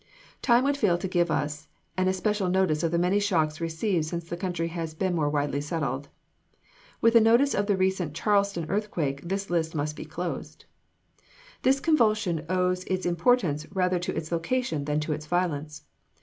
Time 0.41 0.63
would 0.63 0.77
fail 0.77 0.95
us 0.95 0.99
to 1.01 1.07
give 1.07 1.29
an 1.29 1.47
especial 2.07 2.49
notice 2.49 2.81
of 2.81 2.89
the 2.89 2.97
many 2.97 3.19
shocks 3.19 3.61
received 3.61 4.05
since 4.05 4.27
the 4.27 4.35
country 4.35 4.69
has 4.69 4.95
been 4.95 5.13
more 5.13 5.29
widely 5.29 5.61
settled. 5.61 6.07
With 7.01 7.13
a 7.13 7.21
notice 7.21 7.53
of 7.53 7.67
the 7.67 7.77
recent 7.77 8.15
Charleston 8.15 8.65
earthquake 8.67 9.21
this 9.21 9.51
list 9.51 9.75
must 9.75 9.95
be 9.95 10.05
closed. 10.05 10.65
This 11.61 11.79
convulsion 11.79 12.47
owes 12.49 12.83
its 12.85 13.05
importance 13.05 13.67
rather 13.71 13.99
to 13.99 14.15
its 14.17 14.31
location 14.31 14.85
than 14.85 14.99
to 15.01 15.13
its 15.13 15.27
violence. 15.27 15.83